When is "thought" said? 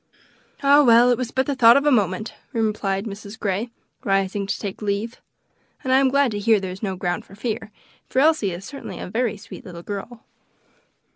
1.53-1.77